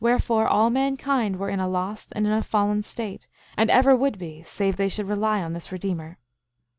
10:6 0.01 0.03
Wherefore, 0.05 0.47
all 0.47 0.71
mankind 0.71 1.35
were 1.37 1.49
in 1.51 1.59
a 1.59 1.67
lost 1.67 2.11
and 2.15 2.25
in 2.25 2.33
a 2.33 2.41
fallen 2.41 2.81
state, 2.81 3.27
and 3.55 3.69
ever 3.69 3.95
would 3.95 4.17
be 4.17 4.41
save 4.41 4.75
they 4.75 4.89
should 4.89 5.07
rely 5.07 5.43
on 5.43 5.53
this 5.53 5.71
Redeemer. 5.71 6.17